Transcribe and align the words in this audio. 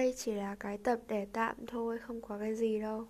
Đây 0.00 0.14
chỉ 0.16 0.32
là 0.32 0.54
cái 0.60 0.78
tập 0.78 0.98
để 1.08 1.26
tạm 1.32 1.56
thôi 1.66 1.98
Không 1.98 2.20
có 2.20 2.38
cái 2.38 2.54
gì 2.54 2.80
đâu. 2.80 3.08